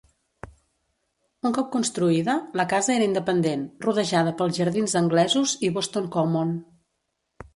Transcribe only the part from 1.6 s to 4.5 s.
construïda, la casa era independent, rodejada